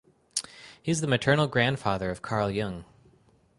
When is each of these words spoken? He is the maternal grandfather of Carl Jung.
He 0.81 0.89
is 0.91 1.01
the 1.01 1.05
maternal 1.07 1.45
grandfather 1.45 2.09
of 2.09 2.23
Carl 2.23 2.49
Jung. 2.49 2.85